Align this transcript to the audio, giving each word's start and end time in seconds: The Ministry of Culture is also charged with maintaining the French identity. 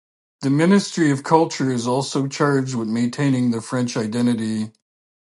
The 0.39 0.49
Ministry 0.49 1.11
of 1.11 1.21
Culture 1.21 1.69
is 1.69 1.85
also 1.85 2.25
charged 2.25 2.73
with 2.73 2.87
maintaining 2.87 3.51
the 3.51 3.61
French 3.61 3.95
identity. 3.95 4.71